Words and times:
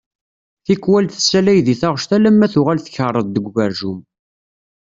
Tikwal 0.65 1.05
tessalay 1.07 1.59
di 1.65 1.75
taɣect 1.81 2.11
alamma 2.15 2.47
tuɣal 2.53 2.79
tkeṛṛeḍ 2.81 3.27
deg 3.29 3.45
ugerjum. 3.49 3.99